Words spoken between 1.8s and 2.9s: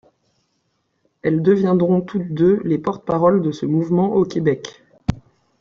toutes deux les